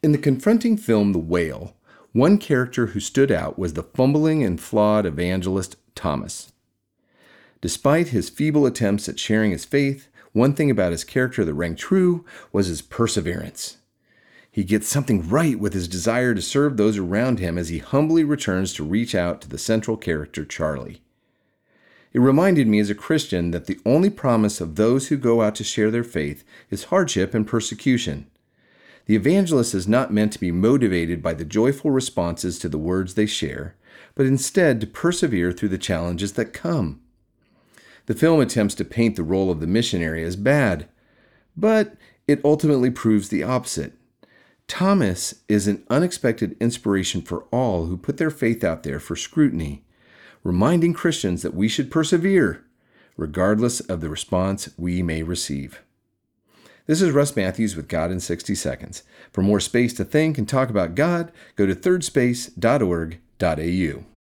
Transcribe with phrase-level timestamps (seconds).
[0.00, 1.74] In the confronting film The Whale,
[2.12, 6.52] one character who stood out was the fumbling and flawed evangelist Thomas.
[7.60, 11.74] Despite his feeble attempts at sharing his faith, one thing about his character that rang
[11.74, 13.78] true was his perseverance.
[14.52, 18.22] He gets something right with his desire to serve those around him as he humbly
[18.22, 21.02] returns to reach out to the central character, Charlie.
[22.12, 25.56] It reminded me as a Christian that the only promise of those who go out
[25.56, 28.28] to share their faith is hardship and persecution.
[29.08, 33.14] The evangelist is not meant to be motivated by the joyful responses to the words
[33.14, 33.74] they share,
[34.14, 37.00] but instead to persevere through the challenges that come.
[38.04, 40.90] The film attempts to paint the role of the missionary as bad,
[41.56, 43.94] but it ultimately proves the opposite.
[44.66, 49.86] Thomas is an unexpected inspiration for all who put their faith out there for scrutiny,
[50.44, 52.62] reminding Christians that we should persevere,
[53.16, 55.82] regardless of the response we may receive.
[56.88, 59.02] This is Russ Matthews with God in 60 Seconds.
[59.30, 64.17] For more space to think and talk about God, go to thirdspace.org.au.